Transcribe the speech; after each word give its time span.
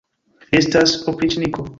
Li 0.53 0.61
estas 0.61 0.95
opriĉniko. 1.13 1.67